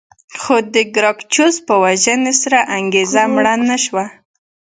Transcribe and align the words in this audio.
خو 0.41 0.55
د 0.73 0.75
ګراکچوس 0.95 1.55
په 1.67 1.73
وژنې 1.83 2.33
سره 2.41 2.59
انګېزه 2.77 3.23
مړه 3.33 3.53
نه 3.69 3.77
شوه 3.85 4.05